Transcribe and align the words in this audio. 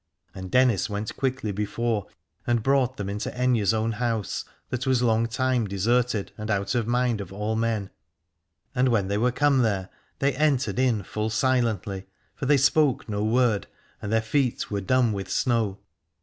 And 0.33 0.49
Dennis 0.49 0.89
went 0.89 1.15
quickly 1.15 1.51
before, 1.51 2.07
and 2.47 2.63
brought 2.63 2.97
them 2.97 3.07
into 3.07 3.29
Aithne's 3.29 3.71
own 3.71 3.91
house, 3.91 4.43
that 4.71 4.87
was 4.87 5.03
long 5.03 5.27
time 5.27 5.67
deserted 5.67 6.31
and 6.39 6.49
out 6.49 6.73
of 6.73 6.87
mind 6.87 7.21
of 7.21 7.31
all 7.31 7.55
men. 7.55 7.91
And 8.73 8.89
when 8.89 9.09
they 9.09 9.19
were 9.19 9.31
come 9.31 9.59
there 9.59 9.89
they 10.17 10.33
entered 10.33 10.79
in 10.79 11.03
full 11.03 11.29
silently, 11.29 12.07
for 12.33 12.47
they 12.47 12.57
spoke 12.57 13.07
no 13.07 13.23
word, 13.23 13.67
and 14.01 14.11
their 14.11 14.23
feet 14.23 14.71
were 14.71 14.81
dumb 14.81 15.13
with 15.13 15.29
snow. 15.29 15.77